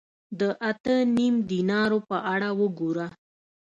[0.39, 3.07] د اته نیم دینارو په اړه وګوره